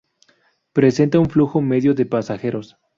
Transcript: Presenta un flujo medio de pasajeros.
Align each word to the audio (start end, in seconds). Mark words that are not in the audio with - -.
Presenta 0.73 1.19
un 1.19 1.29
flujo 1.29 1.61
medio 1.61 1.93
de 1.93 2.07
pasajeros. 2.07 2.75